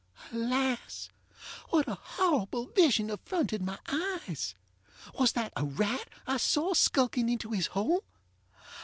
Alas! 0.31 1.09
what 1.69 1.87
a 1.87 1.93
horrible 1.93 2.65
vision 2.65 3.11
affronted 3.11 3.61
my 3.61 3.77
eyes? 3.87 4.55
Was 5.13 5.33
that 5.33 5.53
a 5.55 5.63
rat 5.63 6.09
I 6.25 6.37
saw 6.37 6.73
skulking 6.73 7.29
into 7.29 7.51
his 7.51 7.67
hole? 7.67 8.03